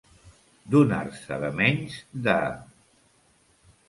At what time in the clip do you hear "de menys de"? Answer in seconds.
1.43-2.39